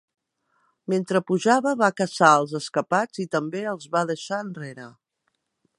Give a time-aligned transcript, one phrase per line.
[0.93, 4.89] Mentre pujava va caçar als escapats i també els va deixar enrere.